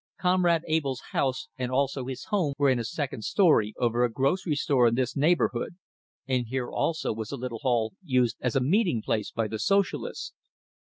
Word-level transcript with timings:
Comrade 0.19 0.63
Abell's 0.67 1.03
office 1.13 1.47
and 1.59 1.71
also 1.71 2.05
his 2.07 2.23
home 2.29 2.55
were 2.57 2.71
in 2.71 2.79
a 2.79 2.83
second 2.83 3.23
story, 3.23 3.75
over 3.77 4.03
a 4.03 4.09
grocery 4.11 4.55
store 4.55 4.87
in 4.87 4.95
this 4.95 5.15
neighborhood, 5.15 5.75
and 6.27 6.47
here 6.47 6.71
also 6.71 7.13
was 7.13 7.31
a 7.31 7.37
little 7.37 7.59
hall 7.59 7.93
used 8.03 8.37
as 8.41 8.55
a 8.55 8.61
meeting 8.61 9.03
place 9.03 9.29
by 9.29 9.47
the 9.47 9.59
Socialists. 9.59 10.33